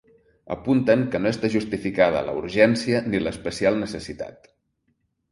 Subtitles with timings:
[0.53, 4.49] Apunten que no està justificada la urgència ni l’especial necessitat.